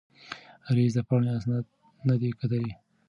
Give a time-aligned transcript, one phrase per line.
[0.75, 1.65] رییس د پاڼې اسناد
[2.07, 2.71] نه دي کتلي.